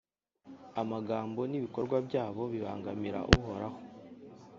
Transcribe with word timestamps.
Amagambo 0.81 1.39
n’ibikorwa 1.45 1.97
byabo 2.07 2.41
bibangamira 2.53 3.19
Uhoraho, 3.35 3.79